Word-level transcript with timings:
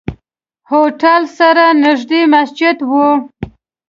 هوټل 0.71 1.21
سره 1.37 1.65
نزدې 1.83 2.21
مسجد 2.33 2.77
وو. 2.89 3.09